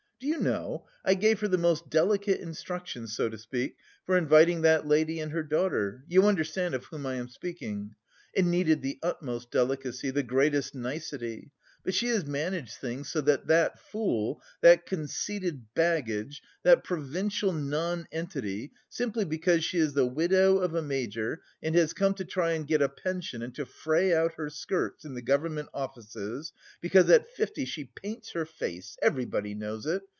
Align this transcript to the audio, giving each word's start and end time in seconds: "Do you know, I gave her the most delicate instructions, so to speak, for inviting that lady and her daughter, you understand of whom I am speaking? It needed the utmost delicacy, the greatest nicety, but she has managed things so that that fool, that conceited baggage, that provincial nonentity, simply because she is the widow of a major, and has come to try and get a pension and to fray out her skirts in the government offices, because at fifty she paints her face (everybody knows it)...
"Do 0.21 0.27
you 0.27 0.37
know, 0.39 0.85
I 1.03 1.15
gave 1.15 1.39
her 1.39 1.47
the 1.47 1.57
most 1.57 1.89
delicate 1.89 2.41
instructions, 2.41 3.15
so 3.15 3.27
to 3.27 3.39
speak, 3.39 3.75
for 4.05 4.15
inviting 4.15 4.61
that 4.61 4.85
lady 4.87 5.19
and 5.19 5.31
her 5.31 5.41
daughter, 5.41 6.03
you 6.07 6.27
understand 6.27 6.75
of 6.75 6.85
whom 6.85 7.07
I 7.07 7.15
am 7.15 7.27
speaking? 7.27 7.95
It 8.31 8.45
needed 8.45 8.83
the 8.83 8.99
utmost 9.01 9.49
delicacy, 9.49 10.11
the 10.11 10.21
greatest 10.21 10.75
nicety, 10.75 11.49
but 11.83 11.95
she 11.95 12.09
has 12.09 12.23
managed 12.23 12.75
things 12.77 13.09
so 13.09 13.19
that 13.21 13.47
that 13.47 13.79
fool, 13.79 14.43
that 14.61 14.85
conceited 14.85 15.65
baggage, 15.73 16.43
that 16.61 16.83
provincial 16.83 17.51
nonentity, 17.51 18.71
simply 18.89 19.25
because 19.25 19.63
she 19.63 19.79
is 19.79 19.93
the 19.95 20.05
widow 20.05 20.59
of 20.59 20.75
a 20.75 20.83
major, 20.83 21.41
and 21.63 21.73
has 21.73 21.93
come 21.93 22.13
to 22.13 22.25
try 22.25 22.51
and 22.51 22.67
get 22.67 22.83
a 22.83 22.87
pension 22.89 23.41
and 23.41 23.55
to 23.55 23.65
fray 23.65 24.13
out 24.13 24.35
her 24.35 24.51
skirts 24.51 25.03
in 25.03 25.15
the 25.15 25.23
government 25.23 25.69
offices, 25.73 26.53
because 26.79 27.09
at 27.09 27.27
fifty 27.31 27.65
she 27.65 27.85
paints 27.85 28.33
her 28.33 28.45
face 28.45 28.95
(everybody 29.01 29.55
knows 29.55 29.87
it)... 29.87 30.03